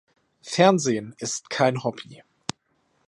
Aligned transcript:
Fernsehen 0.41 1.13
ist 1.19 1.51
kein 1.51 1.83
Hobby. 1.83 2.23